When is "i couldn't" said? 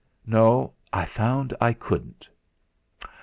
1.61-2.27